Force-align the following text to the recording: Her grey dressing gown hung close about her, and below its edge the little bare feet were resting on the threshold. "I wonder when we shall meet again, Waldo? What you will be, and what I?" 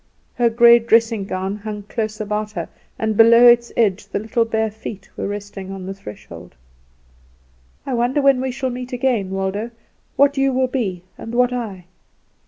Her 0.33 0.49
grey 0.49 0.79
dressing 0.79 1.25
gown 1.25 1.57
hung 1.57 1.83
close 1.83 2.19
about 2.19 2.53
her, 2.53 2.69
and 2.97 3.15
below 3.15 3.45
its 3.45 3.71
edge 3.77 4.07
the 4.07 4.17
little 4.17 4.45
bare 4.45 4.71
feet 4.71 5.07
were 5.15 5.27
resting 5.27 5.71
on 5.71 5.85
the 5.85 5.93
threshold. 5.93 6.55
"I 7.85 7.93
wonder 7.93 8.19
when 8.19 8.41
we 8.41 8.49
shall 8.49 8.71
meet 8.71 8.93
again, 8.93 9.29
Waldo? 9.29 9.69
What 10.15 10.37
you 10.37 10.53
will 10.53 10.65
be, 10.65 11.03
and 11.19 11.35
what 11.35 11.53
I?" 11.53 11.85